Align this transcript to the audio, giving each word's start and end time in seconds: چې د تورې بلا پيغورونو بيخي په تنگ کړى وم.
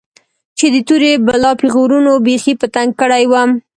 چې 0.57 0.65
د 0.73 0.75
تورې 0.87 1.11
بلا 1.27 1.51
پيغورونو 1.61 2.11
بيخي 2.25 2.53
په 2.61 2.67
تنگ 2.75 2.91
کړى 3.01 3.23
وم. 3.31 3.49